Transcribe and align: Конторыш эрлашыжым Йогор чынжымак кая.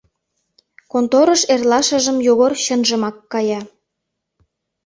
Конторыш 0.91 1.41
эрлашыжым 1.53 2.17
Йогор 2.27 2.53
чынжымак 2.63 3.15
кая. 3.31 3.61